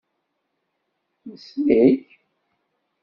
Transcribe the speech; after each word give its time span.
Nessen-ik? 1.27 2.07